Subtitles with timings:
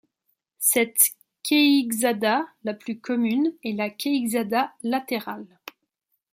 [0.57, 1.09] Cette
[1.43, 5.45] queixada, la plus commune, est la queixada lateral.